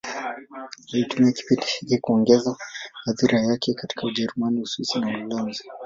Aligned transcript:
Alitumia 0.93 1.31
kipindi 1.31 1.65
hiki 1.79 1.97
kuongeza 1.97 2.55
athira 3.05 3.39
yake 3.41 3.73
katika 3.73 4.07
Ujerumani, 4.07 4.61
Uswisi 4.61 4.99
na 4.99 5.07
Uholanzi. 5.07 5.63